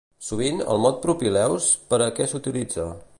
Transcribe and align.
Sovint, 0.27 0.61
el 0.75 0.81
mot 0.85 0.97
propileus 1.03 1.69
per 1.93 2.03
a 2.07 2.11
què 2.21 2.31
s'utilitza? 2.33 2.89